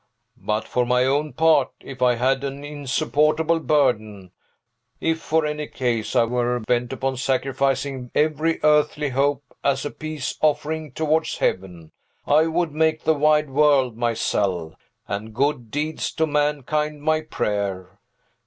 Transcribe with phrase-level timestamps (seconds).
[0.41, 4.31] But, for my own part, if I had an insupportable burden,
[4.99, 10.39] if, for any cause, I were bent upon sacrificing every earthly hope as a peace
[10.41, 11.91] offering towards Heaven,
[12.25, 14.75] I would make the wide world my cell,
[15.07, 17.99] and good deeds to mankind my prayer.